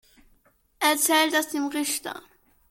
[0.79, 2.23] Erzähl das dem Richter.